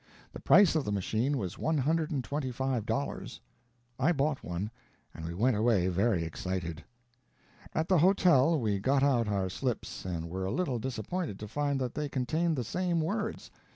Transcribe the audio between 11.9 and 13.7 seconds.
they contained the same words.